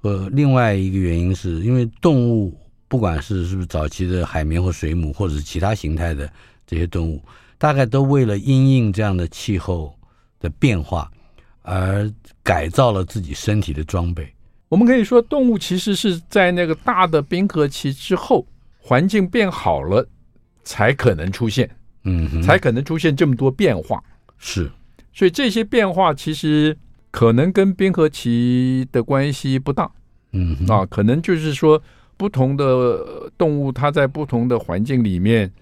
[0.00, 2.58] 呃，另外一个原因是因为动物，
[2.88, 6.26] 不管是是不是早期的海绵或水母，或者是其他形态的
[6.66, 7.20] 这些动物，
[7.58, 9.94] 大概都为了因应这样的气候
[10.40, 11.12] 的变化
[11.60, 12.10] 而
[12.42, 14.26] 改造了自己身体的装备。
[14.70, 18.46] 我们可以说，动物其实是在那个大的冰河期之后，
[18.78, 20.08] 环境变好了，
[20.64, 21.70] 才可能出现，
[22.06, 24.02] 嗯，才可能出现这么多变化。
[24.38, 24.70] 是，
[25.12, 26.74] 所以这些变化其实
[27.10, 29.90] 可能跟冰河期的关系不大，
[30.32, 31.82] 嗯，啊，可能就是说，
[32.16, 35.52] 不同的动物它在不同的环境里面，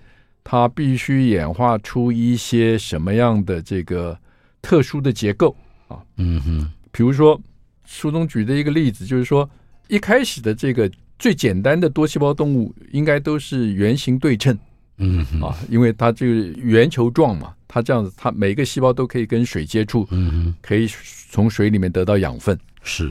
[0.45, 4.17] 它必须演化出一些什么样的这个
[4.63, 5.57] 特殊的结构。
[5.89, 7.41] 啊，嗯哼，比如说。
[7.87, 9.49] 书中举的一个例子就是说，
[9.89, 14.59] 一开始的这个最简单的多细胞动物应该都是圆形对称，
[14.99, 20.89] 嗯啊，因为它这个圆球状嘛，它这样子，它每个细胞都可以跟水接触，嗯，可以
[21.31, 22.59] 从水里面得到养分。
[22.83, 23.11] 是。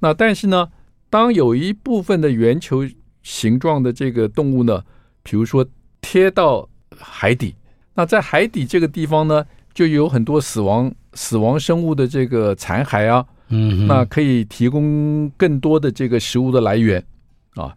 [0.00, 0.68] 那但是呢，
[1.08, 2.84] 当有一部分的圆球
[3.22, 4.82] 形状的这个动物呢，
[5.22, 5.64] 比如说
[6.00, 7.54] 贴到海底，
[7.94, 13.24] 那在海底这个地方呢，就有很多死亡死亡生物的这个残骸啊。
[13.52, 17.04] 嗯，那可以提供更多的这个食物的来源
[17.54, 17.74] 啊，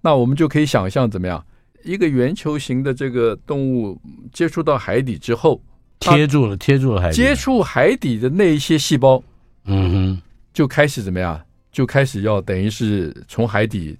[0.00, 1.44] 那我们就可以想象怎么样？
[1.84, 4.00] 一个圆球形的这个动物
[4.32, 5.60] 接触到海底之后，
[6.00, 9.22] 贴住了，贴住了海底，接触海底的那一些细胞，
[9.64, 11.40] 嗯哼，就开始怎么样？
[11.70, 13.96] 就开始要等于是从海底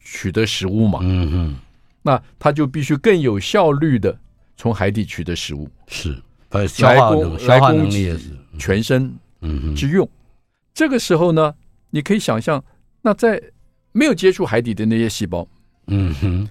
[0.00, 1.56] 取得食物嘛，嗯哼，
[2.02, 4.18] 那它就必须更有效率的
[4.56, 6.20] 从海底取得食物，是，
[6.66, 9.74] 消化能消化能力也是全身嗯哼。
[9.76, 10.08] 之用。
[10.74, 11.54] 这个时候呢，
[11.90, 12.62] 你可以想象，
[13.02, 13.40] 那在
[13.92, 15.46] 没有接触海底的那些细胞，
[15.86, 16.48] 嗯哼，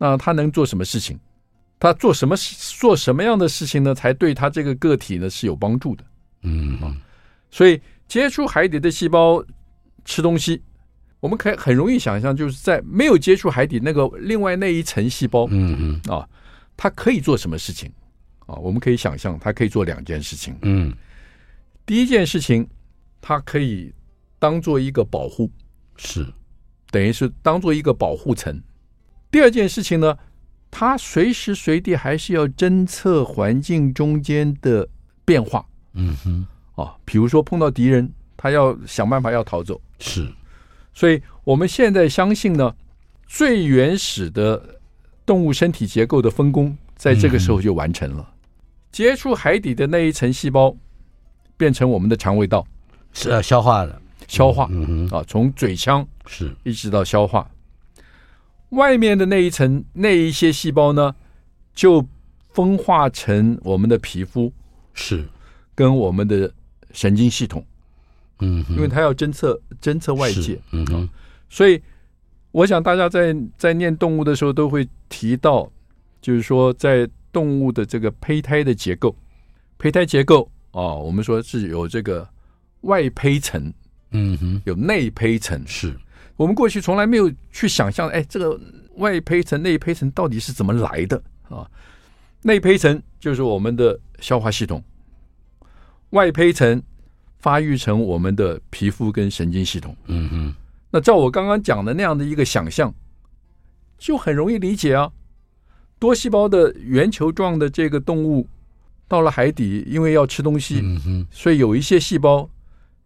[0.00, 1.20] 那他能做什么事情？
[1.78, 2.34] 他做什么
[2.78, 3.94] 做什么样的事情呢？
[3.94, 6.04] 才对他这个个体呢是有帮助的？
[6.42, 6.96] 嗯啊，
[7.50, 9.44] 所以接触海底的细胞
[10.06, 10.62] 吃东西，
[11.20, 16.26] 我们可以很容易想象，就是在没有接触海底那个另外那一层细胞，嗯嗯，啊，
[16.76, 17.92] 它可以做什么事情？
[18.46, 20.56] 啊，我们可以想象，它可以做两件事情。
[20.62, 20.92] 嗯，
[21.84, 22.66] 第一件事情。
[23.22, 23.92] 它可以
[24.38, 25.50] 当做一个保护，
[25.98, 26.26] 是
[26.90, 28.58] 等于是当做一个保护层。
[29.30, 30.16] 第二件事情呢，
[30.70, 34.88] 它随时随地还是要侦测环境中间的
[35.24, 35.64] 变化。
[35.94, 39.80] 嗯哼，啊，比如说碰到敌人，它要想办法要逃走。
[39.98, 40.28] 是，
[40.92, 42.74] 所以我们现在相信呢，
[43.26, 44.80] 最原始的
[45.26, 48.24] 动物身体结构的分工，在这个时候就完成了。
[48.28, 48.34] 嗯、
[48.90, 50.74] 接触海底的那一层细胞，
[51.56, 52.66] 变成我们的肠胃道。
[53.12, 57.50] 是要消化的，消化，嗯哼，啊，从嘴腔是一直到消化，
[58.70, 61.14] 外面的那一层那一些细胞呢，
[61.74, 62.06] 就
[62.50, 64.52] 分化成我们的皮肤，
[64.94, 65.28] 是。
[65.74, 66.52] 跟我们的
[66.92, 67.64] 神经系统，
[68.40, 71.08] 嗯，因为它要侦测侦测外界，嗯哼，
[71.48, 71.80] 所以
[72.50, 75.70] 我想大家在在念动物的时候都会提到，
[76.20, 79.14] 就是说在动物的这个胚胎的结构，
[79.78, 82.28] 胚胎结构啊，我们说是有这个。
[82.82, 83.70] 外胚层，
[84.12, 85.94] 嗯哼，有内胚层，是
[86.40, 88.58] 我们过去从来没有去想象，哎，这个
[88.94, 91.70] 外胚层、内胚层到底是怎么来的啊？
[92.40, 94.82] 内胚层就是我们的消化系统，
[96.10, 96.82] 外胚层
[97.40, 99.94] 发育成我们的皮肤跟神经系统。
[100.06, 100.54] 嗯哼，
[100.90, 102.94] 那照我刚刚讲的那样的一个想象，
[103.98, 105.12] 就很容易理解啊。
[105.98, 108.48] 多细胞的圆球状的这个动物
[109.06, 112.48] 到了海底，因为要吃东西，嗯哼，所以有一些细胞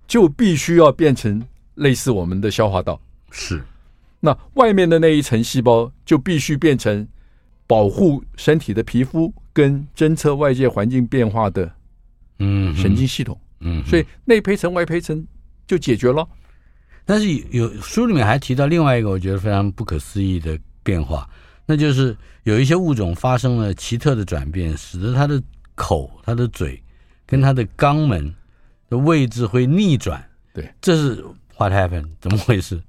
[0.07, 1.45] 就必须要变成
[1.75, 3.01] 类似我们的消化道。
[3.35, 3.63] 是。
[4.21, 7.07] 那外面的那一层细胞就必须变成
[7.67, 11.71] 保护身体的皮肤跟侦测外界环境变化的
[12.39, 13.39] 嗯神经系统。
[13.61, 15.27] 嗯，所以内胚层外胚层
[15.67, 16.27] 就解决了。
[17.05, 21.29] 但是有书里面还提到另外一个我觉得非常不可思议的变化，
[21.67, 25.43] 那就是有一些物种发生了奇特的转变，使得它的
[25.75, 26.83] 口、它的嘴
[27.27, 28.35] 跟它的肛门
[28.89, 30.23] 的位置会逆转。
[30.55, 31.23] 对，这是
[31.59, 32.09] what happened？
[32.21, 32.81] 怎么回事？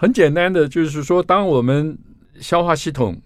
[0.00, 1.98] 很简单的，就是说，当我们
[2.38, 3.20] 消化系统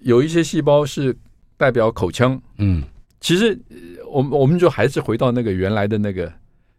[0.00, 1.16] 有一些细胞是
[1.56, 2.82] 代表口腔，嗯，
[3.18, 3.58] 其实
[4.06, 6.30] 我们我们就还是回到那个原来的那个。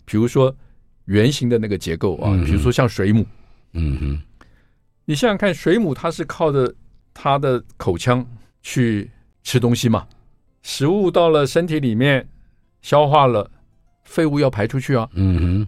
[0.05, 0.55] 比如说
[1.05, 3.25] 圆形的那个结构啊，比如说像水母，
[3.73, 3.97] 嗯。
[3.99, 4.21] 哼，
[5.05, 6.71] 你想想看，水母它是靠着
[7.11, 8.23] 它的口腔
[8.61, 9.09] 去
[9.41, 10.07] 吃东西嘛，
[10.61, 12.27] 食物到了身体里面
[12.83, 13.49] 消化了，
[14.03, 15.59] 废物要排出去啊，嗯哼，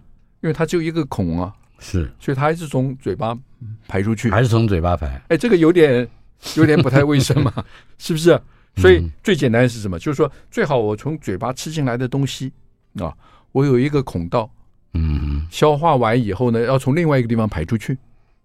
[0.42, 3.38] 因为它只有一个孔啊，是，所以它还是从嘴巴
[3.90, 6.08] 排出去，还是从嘴巴排，哎，这个有点
[6.56, 7.52] 有点不太卫生嘛，
[7.98, 8.40] 是不是？
[8.78, 10.00] 所以最简单是什么？
[10.00, 12.54] 就是说最好我从嘴巴吃进来的东西
[12.96, 13.14] 啊。
[13.52, 14.50] 我有一个孔道，
[14.94, 17.98] 嗯，消化完以后呢，要从另外一个地方排出去，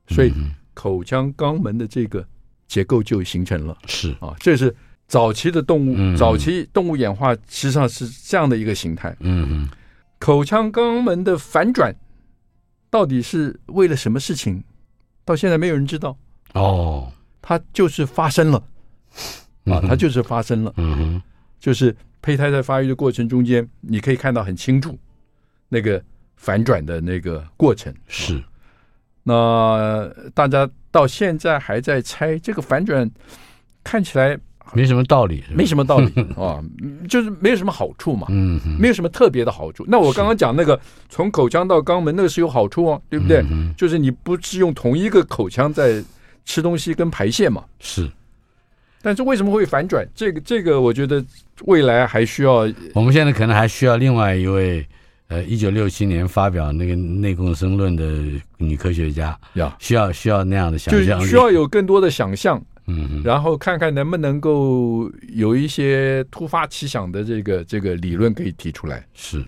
[0.09, 0.33] 所以
[0.75, 2.27] 口腔肛门的这个
[2.67, 3.79] 结构就形成了。
[3.87, 4.75] 是啊，这是
[5.07, 9.15] 早期的动物，嗯、早期动物演化实际上是这样的一个形态。
[9.21, 9.69] 嗯，
[10.19, 11.95] 口腔肛门的反转
[12.91, 14.63] 到底是为了什么事情？
[15.25, 16.17] 到现在没有人知道。
[16.55, 18.63] 哦，它就是发生了，
[19.65, 20.73] 啊，它就是发生了。
[20.77, 21.23] 嗯哼，
[21.59, 21.95] 就是。
[22.23, 24.99] 胚胎在发育的过程中间，你可以看到很清楚
[25.69, 26.03] 那个
[26.35, 27.95] 反转的那个过程。
[28.09, 28.43] 是，
[29.23, 33.09] 那大家到现在还在猜这个反转，
[33.85, 34.37] 看起来
[34.73, 36.63] 没什么道理，没什么道理 啊，
[37.09, 38.27] 就是没有什么好处嘛。
[38.31, 39.85] 嗯，没有什么特别的好处。
[39.87, 43.45] 那我刚刚讲那个从口腔到肛门，那个是有好处哦，对不对？
[43.77, 46.03] 就是你不是用同一个口腔在
[46.45, 47.65] 吃东西跟排泄嘛？
[47.79, 48.11] 是。
[49.03, 50.05] 但是为什么会反转？
[50.17, 51.25] 这个这个，我觉得
[51.67, 52.69] 未来还需要。
[52.93, 54.85] 我们现在可能还需要另外一位，
[55.29, 58.05] 呃，一九六七年发表那个内共生论的
[58.57, 69.07] 女科学家，要，需要需要那样的想象，就需要有更多的想象，嗯，然后看看能不能够有一些突发奇想的这个这个理论可以提出来。
[69.15, 69.45] 是。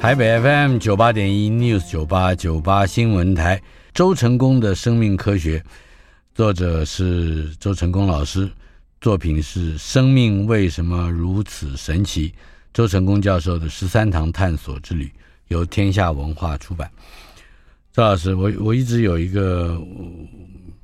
[0.00, 3.62] 台北 FM 九八点一 News 九八九八新闻台。
[3.94, 5.62] 周成功的生命科学，
[6.34, 8.50] 作者是周成功老师，
[9.02, 12.30] 作品是《生命为什么如此神奇》，
[12.72, 15.12] 周成功教授的十三堂探索之旅，
[15.48, 16.90] 由天下文化出版。
[17.92, 19.78] 赵老师，我我一直有一个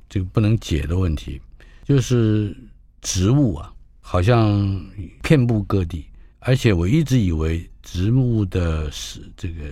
[0.07, 1.41] 这个不能解的问题，
[1.83, 2.55] 就是
[3.01, 4.79] 植物啊，好像
[5.23, 6.05] 遍布各地，
[6.37, 9.63] 而且我一直以为植物的是这个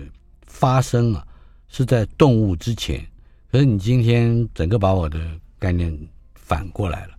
[0.48, 1.24] 发生啊，
[1.68, 3.06] 是在动物之前。
[3.52, 5.20] 可是你今天整个把我的
[5.60, 5.96] 概念
[6.34, 7.14] 反过来了，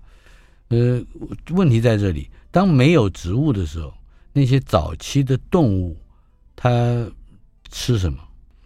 [0.71, 1.01] 呃，
[1.51, 3.95] 问题在这里，当没有植物的时候，
[4.33, 5.97] 那些早期的动物，
[6.57, 7.07] 它
[7.71, 8.19] 吃什么？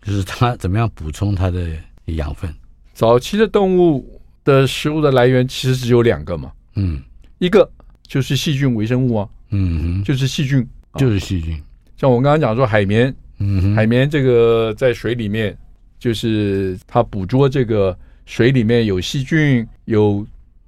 [0.03, 1.69] 就是它怎么样补充它的
[2.07, 2.53] 养分？
[2.93, 7.01] 早期的动物的食物的来源其实只有两个嘛，嗯，
[7.39, 7.69] 一个
[8.07, 11.59] 就是细菌微生物啊，嗯，就是细菌，就是细菌。
[11.97, 15.57] 像我刚刚讲说海绵，嗯，海绵这个在水里面。
[16.03, 20.27] 就是它捕捉这个水里面有细菌、有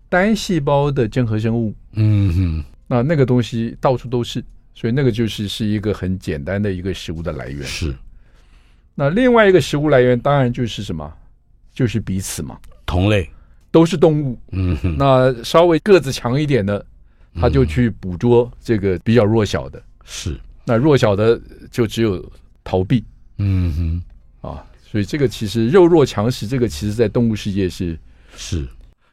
[0.08, 4.40] 单细胞的真核生物，嗯哼，那那个东西到处都是，
[4.76, 7.60] 所以那个就是是一个很简单的一个食物的来源。
[7.64, 7.92] 是，
[8.94, 11.12] 那另外一个食物来源当然就是什么？
[11.72, 13.28] 就是彼此嘛，同类
[13.70, 14.38] 都是动物。
[14.52, 16.84] 嗯哼，那稍微个子强一点的，
[17.34, 19.82] 他就去捕捉这个比较弱小的。
[20.04, 22.24] 是，那弱小的就只有
[22.62, 23.02] 逃避。
[23.38, 24.02] 嗯
[24.40, 24.64] 哼，啊。
[24.84, 27.98] 所以这个其实肉弱强食，这个其实在动物世界是
[28.36, 28.64] 是，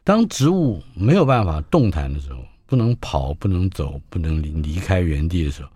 [0.04, 5.68] 当植物没有办法动弹的时候，不能跑、不能走、不能离离开原地的时候，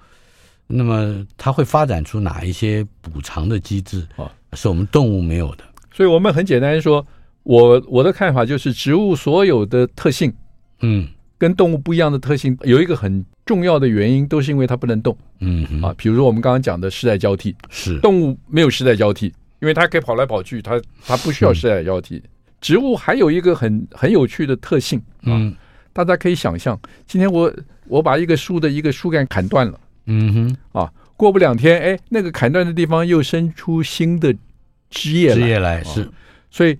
[0.66, 4.30] 那么它会发展出哪一些补偿的机制啊？
[4.52, 5.64] 是我们动物没有的。
[5.92, 7.06] 所以我们很简单说，
[7.42, 10.32] 我我的看法就是，植物所有的特性，
[10.80, 11.08] 嗯，
[11.38, 15.16] 跟动物不一样的特性，有一个很重要的原因，都是因为它不能动。
[15.40, 19.32] 嗯啊，比如说我们刚刚讲的世代交替，是动物没有世代交替。
[19.58, 22.22] 因为它可以跑来跑去，它它不需要世代交替。
[22.60, 25.54] 植物还有一个很很有趣的特性，嗯，
[25.94, 27.50] 大家可以想象，今天我
[27.88, 34.34] 我把一个树的一个树干砍断了，嗯哼，啊，过不两天，哎，那个砍断的地方又生出新的
[34.88, 36.10] 枝叶来枝叶来，啊、是，
[36.50, 36.78] 所以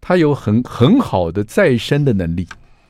[0.00, 2.46] 它有很很好的再生的能力。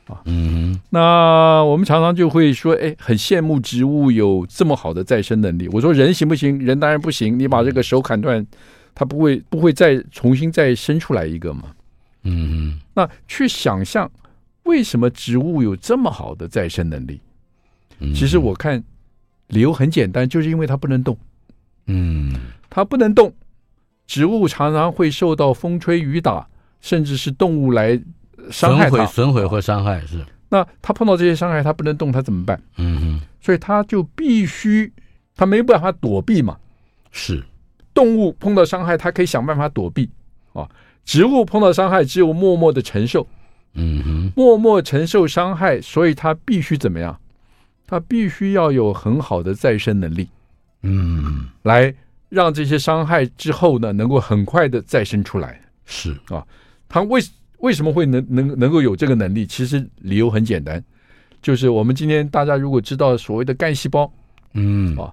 [0.07, 5.67] 啊，嗯，那我们常常就会说，哎，很羡慕植物有这么好的再生能力。
[5.69, 6.59] 我说人行不行？
[6.59, 7.39] 人当然不行。
[7.39, 8.45] 你把这个手砍断，
[8.93, 11.63] 它不会不会再重新再生出来一个嘛？
[12.21, 12.79] 嗯嗯。
[12.93, 14.09] 那去想象
[14.63, 17.19] 为什么植物有这么好的再生能力？
[18.13, 18.83] 其实我看
[19.47, 21.17] 理由很简单，就是因为它不能动。
[21.87, 22.33] 嗯，
[22.69, 23.33] 它不能动，
[24.07, 26.47] 植物常常会受到风吹雨打，
[26.81, 28.01] 甚至是动物来。
[28.51, 30.23] 伤害它，损毁或伤害是。
[30.49, 32.61] 那它碰到这些伤害，它不能动，它怎么办？
[32.77, 34.93] 嗯哼，所以它就必须，
[35.35, 36.55] 它没办法躲避嘛。
[37.11, 37.43] 是，
[37.91, 40.07] 动物碰到伤害，它可以想办法躲避
[40.53, 40.69] 啊。
[41.03, 43.27] 植物碰到伤害，只有默默的承受。
[43.73, 47.19] 嗯哼，默默承受伤害，所以它必须怎么样？
[47.87, 50.27] 他必须要有很好的再生能力。
[50.81, 51.93] 嗯，来
[52.29, 55.61] 让这些伤害之后呢，能够很快的再生出来。
[55.85, 56.45] 是啊，
[56.87, 57.21] 它为。
[57.59, 59.47] 为什么会能能能够有这个能力？
[59.47, 60.83] 其实理由很简单，
[61.41, 64.11] 就是我们今天大家如果知道所谓的干细胞，
[64.53, 65.11] 嗯啊，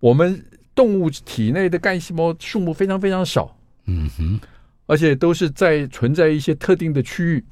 [0.00, 0.42] 我们
[0.74, 4.40] 动物体内的干细胞数目非常非常少，嗯哼，
[4.86, 7.44] 而且都是在存在一些特定的区域。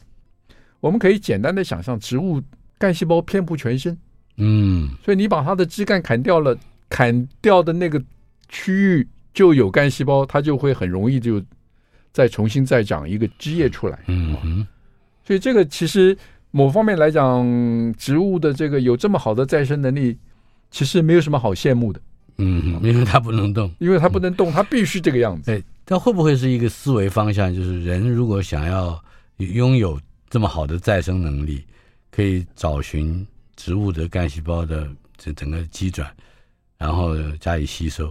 [0.80, 2.42] 我们可以简单的想象，植物
[2.76, 3.96] 干细胞遍布全身，
[4.40, 8.02] 嗯，所以你把它的枝干砍掉了，砍掉的那个
[8.48, 11.40] 区域就有干细胞，它就会很容易就。
[12.12, 14.66] 再重新再长一个枝叶出来，嗯哼，
[15.24, 16.18] 所以这个其实
[16.50, 20.18] 某方面来讲，植物的这个有这么好的再生能力，
[20.72, 22.00] 其实没有什么好羡慕的，
[22.38, 25.52] 嗯哼，因为它不能动，因为它不能动，它必须这个样子。
[25.52, 27.54] 哎，它会不会是一个思维方向？
[27.54, 29.00] 就是人如果想要
[29.36, 29.96] 拥有
[30.28, 31.62] 这么好的再生能力，
[32.10, 33.24] 可以找寻
[33.62, 34.88] 植物的干细胞的
[35.18, 36.10] 这整个机转，
[36.78, 38.10] 然后加以吸收。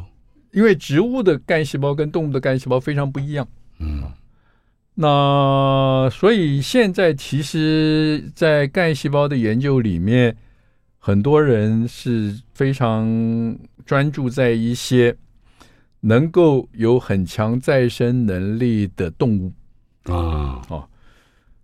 [0.52, 3.48] 因为植物的干细胞跟动物的干细胞非常不一样。
[3.80, 4.04] 嗯，
[4.94, 10.38] 那所以现在其实，在干细胞的研究里面，
[11.00, 15.16] 很多人是非常专注在一些
[16.02, 19.52] 能够有很强再生能力的动物
[20.04, 20.89] 啊哦。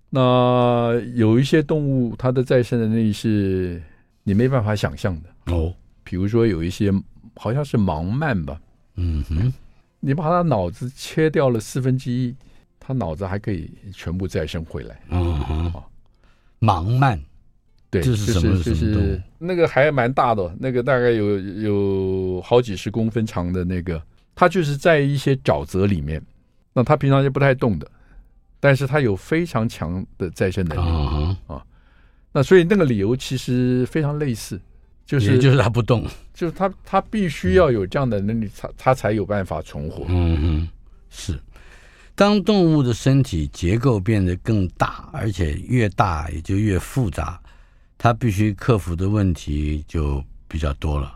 [0.09, 3.81] 那有一些动物，它的再生能力是
[4.23, 5.73] 你没办法想象的哦。
[6.03, 6.91] 比如说有一些
[7.35, 8.59] 好像是盲鳗吧，
[8.95, 9.53] 嗯哼。
[10.01, 12.35] 你把它脑子切掉了四分之一，
[12.79, 15.01] 它脑子还可以全部再生回来。
[15.09, 15.73] 嗯哼，
[16.59, 17.19] 盲鳗，
[17.89, 18.55] 对，这是什么？
[18.61, 23.99] 就是、就是、那个还蛮大的，那个大概有有好几十公分长的那个，
[24.35, 26.21] 它就是在一些沼泽里面。
[26.71, 27.89] 那它平常就不太动的，
[28.65, 31.63] 但是它有非常强的再生能力、嗯、啊。
[32.31, 34.59] 那所以那个理由其实非常类似。
[35.05, 36.03] 就是就是它不动，
[36.33, 40.03] 就是它它必须要有这样的能力，它它才有办法存活。
[40.07, 40.69] 嗯哼，
[41.11, 41.39] 是。
[42.15, 47.39] 当动物的身体结构变得更大，而且越大也就越复杂，
[47.99, 51.15] 它必须克服的问题就比较多了。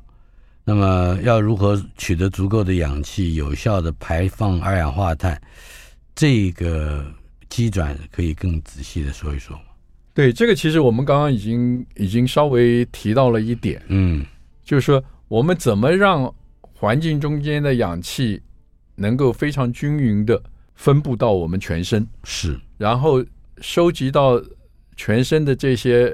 [0.64, 5.42] 那么要如何取得足够的氧气，有效的排放二氧化碳，
[6.14, 7.12] 这个
[7.50, 9.64] 机转可以更仔细的说一说吗。
[10.14, 14.26] 对，这个其实我们刚刚已经已经稍微提到了一点，嗯，
[14.64, 18.42] 就是说我们怎么让环境中间的氧气
[18.96, 20.42] 能够非常均匀的
[20.76, 23.24] 分布到我们全身，是，然后
[23.62, 24.42] 收集到
[24.98, 26.14] 全身的这些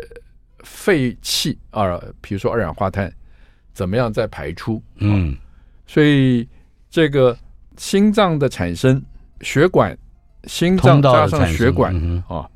[0.63, 3.11] 废气啊，比如说二氧化碳，
[3.73, 4.81] 怎么样再排出？
[4.97, 5.35] 嗯，
[5.87, 6.47] 所以
[6.91, 7.35] 这个
[7.77, 9.03] 心脏的产生，
[9.41, 9.97] 血管，
[10.47, 11.95] 心脏加上血管
[12.27, 12.47] 啊。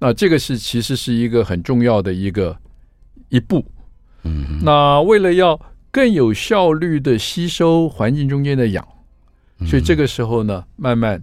[0.00, 2.56] 那这个是其实是一个很重要的一个
[3.30, 3.64] 一步，
[4.22, 8.86] 嗯，那为了要更有效率的吸收环境中间的氧，
[9.66, 11.20] 所以这个时候呢，慢慢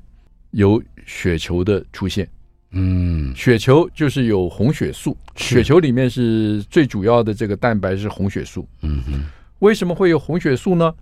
[0.51, 2.27] 有血球的出现，
[2.71, 9.23] 嗯，血球就是有红血素，血球里面是最主要的这个蛋白是红血素，嗯哼，
[9.59, 10.93] 为什么会有红血素呢？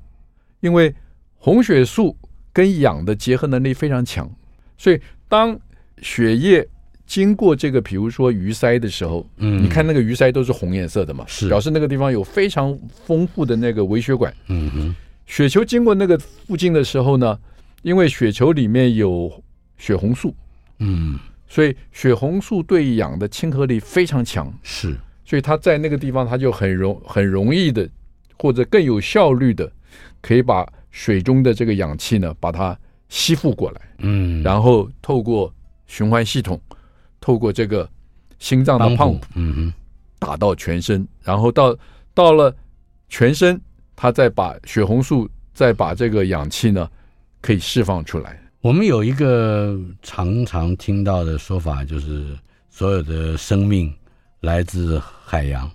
[0.59, 0.93] 因为
[1.37, 2.15] 红血素
[2.53, 4.29] 跟氧的结合能力非常强，
[4.77, 5.01] 所以
[5.33, 5.59] 当
[6.03, 6.63] 血液
[7.07, 11.49] 经过这个，比如说鱼鳃的时候，嗯，你看那个鱼鳃都是红颜色的嘛，是。
[11.49, 14.31] 表示那个地方有非常丰富的那个微血管。
[14.45, 17.35] 嗯哼，血球经过那个附近的时候呢，
[17.81, 19.43] 因为血球里面有
[19.75, 20.35] 血红素，
[20.77, 21.17] 嗯，
[21.47, 27.89] 所以血红素对氧的亲和力非常强，是，所以它在那个地方它就很容很容易的，
[28.37, 29.71] 或者更有效率的，
[30.21, 32.77] 可以把水中的这个氧气呢把它
[33.13, 35.53] 吸附过来，嗯，然后透过
[35.85, 36.59] 循环系统。
[37.21, 37.87] 透过这个
[38.37, 39.73] 心脏的 pump，嗯哼，
[40.19, 41.73] 打到全身，然后到
[42.13, 42.53] 到了
[43.07, 43.57] 全身，
[43.95, 46.89] 它再把血红素再把这个氧气呢
[47.39, 48.37] 可以释放出来。
[48.59, 52.37] 我们有一个常常听到的说法，就是
[52.69, 53.89] 所有的生命
[54.41, 55.71] 来自海洋。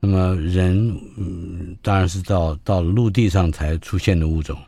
[0.00, 4.58] 那么人，嗯，当然是到到陆地上才出现的物种。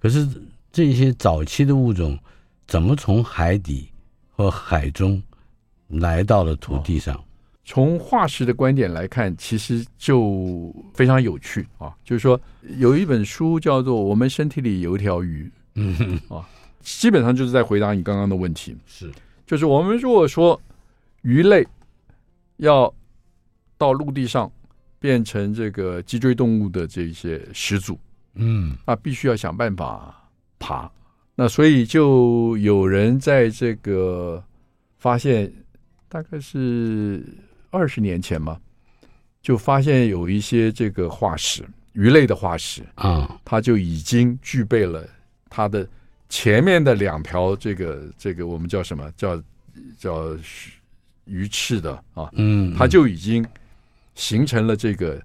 [0.00, 0.26] 可是
[0.72, 2.18] 这些早期的物种，
[2.66, 3.88] 怎么从海底
[4.30, 5.22] 和海中
[5.88, 7.22] 来到了土地上？
[7.64, 11.94] 从化石的观点来看，其实就非常有趣啊。
[12.04, 12.40] 就是说，
[12.78, 15.44] 有一本书叫做《我们身体里有一条鱼》，
[15.74, 16.48] 嗯哼啊。
[16.80, 19.12] 基本上就是在回答你刚刚的问题，是，
[19.46, 20.58] 就是我们如果说
[21.20, 21.64] 鱼类
[22.56, 22.92] 要
[23.76, 24.50] 到陆地上
[24.98, 28.00] 变成这个脊椎动物的这些始祖，
[28.34, 30.19] 嗯，那必须要想办法
[30.60, 30.88] 爬。
[31.34, 34.40] 那所以就有人在这个
[34.98, 35.52] 发现，
[36.08, 37.20] 大概是
[37.70, 38.56] 二十年前嘛，
[39.42, 45.04] 就发现有一些这个化石，鱼类的化石啊，它就已经具备了
[45.48, 45.84] 它的。
[46.32, 49.10] 前面的两条，这个这个我们叫什么？
[49.16, 49.42] 叫
[49.98, 50.38] 叫
[51.24, 53.44] 鱼翅的啊，嗯，它就已经
[54.14, 55.20] 形成了这个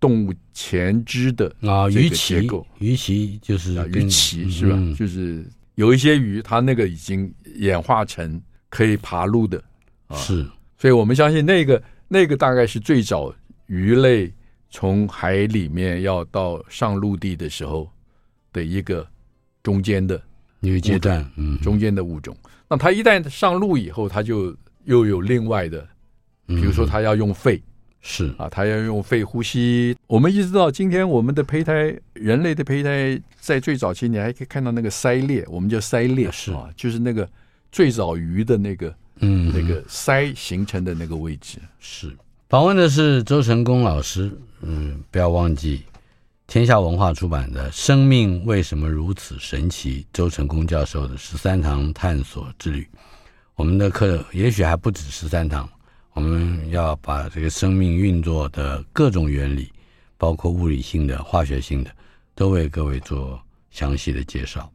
[0.00, 2.66] 动物前肢的啊鱼鳍构。
[2.78, 4.74] 鱼鳍就是鱼鳍是吧？
[4.76, 5.46] 嗯、就是
[5.76, 9.62] 有一些鱼，它那个已经演化成可以爬路的，
[10.08, 10.44] 啊、是。
[10.78, 13.32] 所以我们相信那个那个大概是最早
[13.66, 14.32] 鱼类
[14.70, 17.88] 从海里面要到上陆地的时候
[18.52, 19.06] 的一个
[19.62, 20.20] 中间的。
[20.62, 22.36] 一个阶段，嗯，中间的物种，
[22.68, 25.88] 那它一旦上路以后，它就又有另外的，
[26.48, 27.62] 比如说它要用肺，嗯、
[28.00, 29.96] 是啊，它要用肺呼吸。
[30.06, 37.28] 我们一直到今天，我们的胚胎，人类的胚胎，在最早期，你还可以看到那个鳃裂，我们叫鳃裂，是啊，就是那个
[37.70, 41.58] 最早鱼的那个，嗯，那个鳃形成的那个位置。
[41.78, 42.10] 是
[42.48, 44.30] 访问的是周成功老师，
[44.62, 45.82] 嗯，不要忘记。
[46.46, 52.88] 天下文化出版的《生命为什么如此神奇》，周成功教授的十三堂探索之旅。
[53.54, 55.68] 我们的课也许还不止十三堂，
[56.12, 59.72] 我们要把这个生命运作的各种原理，
[60.16, 61.90] 包括物理性的、化学性的，
[62.34, 63.40] 都为各位做
[63.70, 64.70] 详细的介绍。